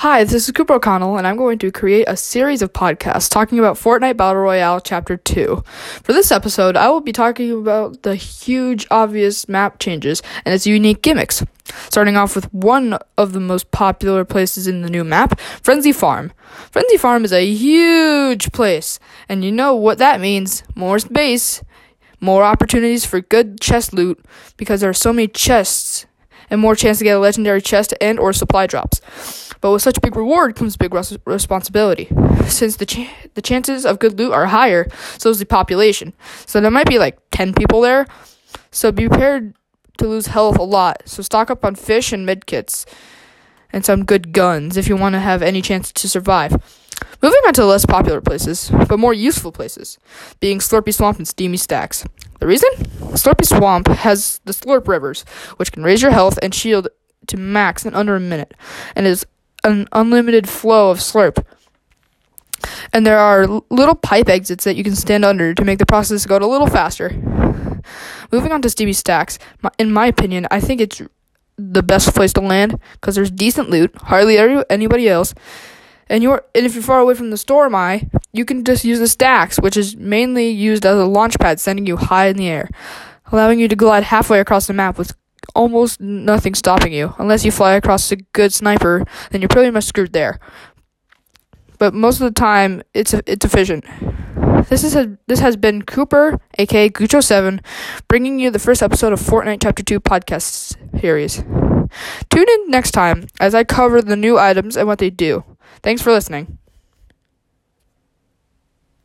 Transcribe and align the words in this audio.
Hi, 0.00 0.24
this 0.24 0.48
is 0.48 0.52
Cooper 0.52 0.72
O'Connell, 0.72 1.18
and 1.18 1.26
I'm 1.26 1.36
going 1.36 1.58
to 1.58 1.70
create 1.70 2.06
a 2.08 2.16
series 2.16 2.62
of 2.62 2.72
podcasts 2.72 3.28
talking 3.28 3.58
about 3.58 3.76
Fortnite 3.76 4.16
Battle 4.16 4.40
Royale 4.40 4.80
Chapter 4.80 5.18
2. 5.18 5.62
For 6.02 6.14
this 6.14 6.32
episode, 6.32 6.74
I 6.74 6.88
will 6.88 7.02
be 7.02 7.12
talking 7.12 7.52
about 7.52 8.02
the 8.02 8.14
huge, 8.14 8.86
obvious 8.90 9.46
map 9.46 9.78
changes 9.78 10.22
and 10.46 10.54
its 10.54 10.66
unique 10.66 11.02
gimmicks. 11.02 11.44
Starting 11.90 12.16
off 12.16 12.34
with 12.34 12.50
one 12.54 12.98
of 13.18 13.34
the 13.34 13.40
most 13.40 13.72
popular 13.72 14.24
places 14.24 14.66
in 14.66 14.80
the 14.80 14.88
new 14.88 15.04
map, 15.04 15.38
Frenzy 15.38 15.92
Farm. 15.92 16.32
Frenzy 16.70 16.96
Farm 16.96 17.22
is 17.22 17.32
a 17.34 17.44
huge 17.44 18.52
place, 18.52 18.98
and 19.28 19.44
you 19.44 19.52
know 19.52 19.74
what 19.74 19.98
that 19.98 20.18
means 20.18 20.62
more 20.74 20.98
space, 20.98 21.62
more 22.20 22.42
opportunities 22.42 23.04
for 23.04 23.20
good 23.20 23.60
chest 23.60 23.92
loot, 23.92 24.18
because 24.56 24.80
there 24.80 24.88
are 24.88 24.94
so 24.94 25.12
many 25.12 25.28
chests 25.28 26.06
and 26.48 26.58
more 26.58 26.74
chance 26.74 26.96
to 26.96 27.04
get 27.04 27.18
a 27.18 27.20
legendary 27.20 27.60
chest 27.60 27.92
and 28.00 28.18
or 28.18 28.32
supply 28.32 28.66
drops. 28.66 29.02
But 29.60 29.72
with 29.72 29.82
such 29.82 30.00
big 30.00 30.16
reward 30.16 30.56
comes 30.56 30.76
big 30.76 30.94
res- 30.94 31.18
responsibility. 31.24 32.08
Since 32.46 32.76
the 32.76 32.86
ch- 32.86 33.10
the 33.34 33.42
chances 33.42 33.84
of 33.84 33.98
good 33.98 34.18
loot 34.18 34.32
are 34.32 34.46
higher, 34.46 34.88
so 35.18 35.30
is 35.30 35.38
the 35.38 35.46
population. 35.46 36.14
So 36.46 36.60
there 36.60 36.70
might 36.70 36.88
be 36.88 36.98
like 36.98 37.18
10 37.30 37.54
people 37.54 37.80
there. 37.80 38.06
So 38.70 38.90
be 38.90 39.08
prepared 39.08 39.54
to 39.98 40.08
lose 40.08 40.28
health 40.28 40.58
a 40.58 40.62
lot. 40.62 41.02
So 41.04 41.22
stock 41.22 41.50
up 41.50 41.64
on 41.64 41.74
fish 41.74 42.12
and 42.12 42.26
medkits 42.26 42.86
and 43.72 43.84
some 43.84 44.04
good 44.04 44.32
guns 44.32 44.76
if 44.76 44.88
you 44.88 44.96
want 44.96 45.14
to 45.14 45.20
have 45.20 45.42
any 45.42 45.62
chance 45.62 45.92
to 45.92 46.08
survive. 46.08 46.52
Moving 47.22 47.40
on 47.46 47.52
to 47.54 47.64
less 47.64 47.84
popular 47.86 48.20
places, 48.20 48.70
but 48.88 48.98
more 48.98 49.14
useful 49.14 49.52
places, 49.52 49.98
being 50.40 50.58
Slurpy 50.58 50.92
Swamp 50.92 51.18
and 51.18 51.28
Steamy 51.28 51.56
Stacks. 51.56 52.04
The 52.40 52.46
reason? 52.46 52.70
Slurpy 53.12 53.44
Swamp 53.44 53.88
has 53.88 54.40
the 54.44 54.52
Slurp 54.52 54.88
Rivers, 54.88 55.22
which 55.56 55.72
can 55.72 55.82
raise 55.82 56.02
your 56.02 56.10
health 56.10 56.38
and 56.42 56.54
shield 56.54 56.88
to 57.26 57.36
max 57.36 57.84
in 57.84 57.94
under 57.94 58.16
a 58.16 58.20
minute, 58.20 58.54
and 58.96 59.06
is 59.06 59.26
an 59.64 59.88
unlimited 59.92 60.48
flow 60.48 60.90
of 60.90 60.98
slurp. 60.98 61.44
And 62.92 63.06
there 63.06 63.18
are 63.18 63.46
little 63.70 63.94
pipe 63.94 64.28
exits 64.28 64.64
that 64.64 64.76
you 64.76 64.84
can 64.84 64.96
stand 64.96 65.24
under 65.24 65.54
to 65.54 65.64
make 65.64 65.78
the 65.78 65.86
process 65.86 66.26
go 66.26 66.36
a 66.36 66.46
little 66.46 66.66
faster. 66.66 67.10
Moving 68.32 68.52
on 68.52 68.62
to 68.62 68.70
Steamy 68.70 68.92
Stacks, 68.92 69.38
in 69.78 69.92
my 69.92 70.06
opinion, 70.06 70.46
I 70.50 70.60
think 70.60 70.80
it's 70.80 71.02
the 71.56 71.82
best 71.82 72.14
place 72.14 72.32
to 72.34 72.40
land 72.40 72.78
because 72.94 73.14
there's 73.14 73.30
decent 73.30 73.70
loot, 73.70 73.94
hardly 73.96 74.38
anybody 74.70 75.08
else. 75.08 75.34
And 76.08 76.22
you're 76.22 76.44
and 76.54 76.66
if 76.66 76.74
you're 76.74 76.82
far 76.82 76.98
away 76.98 77.14
from 77.14 77.30
the 77.30 77.36
storm 77.36 77.74
eye, 77.74 78.08
you 78.32 78.44
can 78.44 78.64
just 78.64 78.84
use 78.84 78.98
the 78.98 79.06
stacks, 79.06 79.60
which 79.60 79.76
is 79.76 79.96
mainly 79.96 80.48
used 80.48 80.84
as 80.84 80.98
a 80.98 81.04
launch 81.04 81.38
pad, 81.38 81.60
sending 81.60 81.86
you 81.86 81.96
high 81.96 82.26
in 82.26 82.36
the 82.36 82.48
air, 82.48 82.68
allowing 83.30 83.60
you 83.60 83.68
to 83.68 83.76
glide 83.76 84.02
halfway 84.02 84.40
across 84.40 84.66
the 84.66 84.72
map 84.72 84.98
with 84.98 85.14
almost 85.54 86.00
nothing 86.00 86.54
stopping 86.54 86.92
you. 86.92 87.14
Unless 87.18 87.44
you 87.44 87.50
fly 87.50 87.74
across 87.74 88.10
a 88.12 88.16
good 88.16 88.52
sniper, 88.52 89.04
then 89.30 89.40
you're 89.40 89.48
pretty 89.48 89.70
much 89.70 89.84
screwed 89.84 90.12
there. 90.12 90.38
But 91.78 91.94
most 91.94 92.20
of 92.20 92.32
the 92.32 92.38
time, 92.38 92.82
it's 92.92 93.14
it's 93.14 93.44
efficient. 93.44 93.84
This 94.68 94.84
is 94.84 94.94
a, 94.94 95.16
this 95.26 95.40
has 95.40 95.56
been 95.56 95.82
Cooper, 95.82 96.38
aka 96.58 96.90
Gucho7, 96.90 97.64
bringing 98.06 98.38
you 98.38 98.50
the 98.50 98.58
first 98.58 98.82
episode 98.82 99.12
of 99.12 99.20
Fortnite 99.20 99.62
Chapter 99.62 99.82
2 99.82 99.98
podcast 100.00 100.76
series. 101.00 101.42
Tune 102.30 102.48
in 102.48 102.70
next 102.70 102.92
time 102.92 103.26
as 103.40 103.54
I 103.54 103.64
cover 103.64 104.02
the 104.02 104.16
new 104.16 104.38
items 104.38 104.76
and 104.76 104.86
what 104.86 104.98
they 104.98 105.10
do. 105.10 105.44
Thanks 105.82 106.02
for 106.02 106.12
listening. 106.12 106.59